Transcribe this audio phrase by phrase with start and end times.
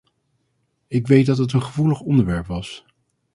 [0.87, 2.85] Ik weet dat het een gevoelig onderwerp was.